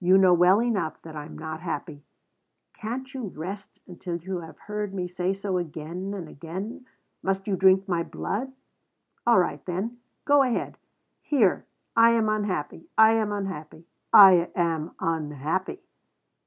"You 0.00 0.16
know 0.16 0.32
well 0.32 0.62
enough 0.62 1.02
that 1.02 1.14
I 1.16 1.26
am 1.26 1.36
not 1.36 1.60
happy. 1.60 2.02
Can't 2.72 3.12
you 3.12 3.26
rest 3.36 3.78
until 3.86 4.16
you 4.16 4.38
have 4.40 4.56
heard 4.60 4.94
me 4.94 5.06
say 5.06 5.34
so 5.34 5.58
again 5.58 6.14
and 6.14 6.30
again? 6.30 6.86
Must 7.22 7.46
you 7.46 7.56
drink 7.56 7.86
my 7.86 8.02
blood? 8.02 8.54
All 9.26 9.38
right, 9.38 9.62
then. 9.66 9.98
Go 10.24 10.40
ahead. 10.42 10.78
Here. 11.20 11.66
I 11.94 12.12
am 12.12 12.30
unhappy, 12.30 12.88
I 12.96 13.12
am 13.16 13.30
unhappy, 13.32 13.86
I 14.14 14.48
am 14.54 14.92
unhappy. 14.98 15.82